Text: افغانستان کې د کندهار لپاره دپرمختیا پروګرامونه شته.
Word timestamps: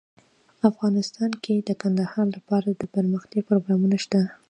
افغانستان 0.69 1.31
کې 1.43 1.55
د 1.67 1.69
کندهار 1.81 2.25
لپاره 2.35 2.67
دپرمختیا 2.71 3.41
پروګرامونه 3.49 3.97
شته. 4.03 4.21